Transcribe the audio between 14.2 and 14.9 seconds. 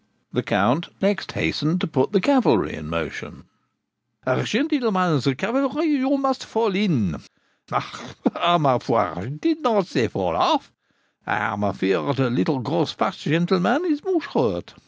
hurt.